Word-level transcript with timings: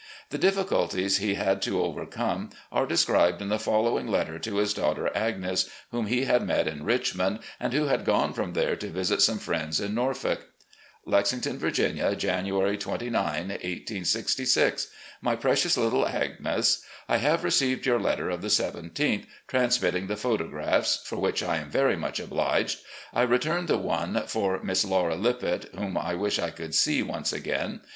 The 0.31 0.39
difficulties 0.39 1.17
he 1.17 1.35
had 1.35 1.61
to 1.61 1.79
overcome 1.83 2.49
are 2.71 2.87
described 2.87 3.39
in 3.39 3.49
the 3.49 3.59
following 3.59 4.07
letter 4.07 4.39
to 4.39 4.55
his 4.55 4.73
daughter 4.73 5.15
Agnes, 5.15 5.69
whom 5.91 6.07
he 6.07 6.25
had 6.25 6.41
met 6.43 6.67
in 6.67 6.83
Richmond, 6.85 7.37
and 7.59 7.71
who 7.71 7.85
had 7.85 8.03
gone 8.03 8.33
from 8.33 8.53
there 8.53 8.75
to 8.75 8.87
visit 8.89 9.21
some 9.21 9.37
friends 9.37 9.79
in 9.79 9.93
Norfolk: 9.93 10.47
"Lexington, 11.05 11.59
Virginia, 11.59 12.15
January 12.15 12.79
29, 12.79 13.23
1866. 13.49 14.87
"My 15.21 15.35
Precious 15.35 15.77
Little 15.77 16.07
Agnes: 16.07 16.81
I 17.07 17.17
have 17.17 17.43
received 17.43 17.85
your 17.85 17.99
letter 17.99 18.31
of 18.31 18.41
the 18.41 18.45
1 18.45 18.71
7th, 18.93 19.25
transmitting 19.47 20.07
the 20.07 20.17
photographs, 20.17 20.99
for 21.05 21.17
which 21.17 21.43
I 21.43 21.57
am 21.57 21.69
very 21.69 21.95
much 21.95 22.19
obliged. 22.19 22.79
I 23.13 23.21
returned 23.21 23.67
the 23.67 23.77
one 23.77 24.23
for 24.25 24.63
Miss 24.63 24.83
Laura 24.83 25.13
Lippett, 25.15 25.69
whom 25.77 25.95
I 25.95 26.15
wish 26.15 26.39
I 26.39 26.49
could 26.49 26.73
see 26.73 27.03
once 27.03 27.31
again. 27.31 27.81